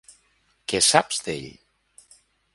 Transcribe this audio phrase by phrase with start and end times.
[0.73, 1.47] Què saps d'ell?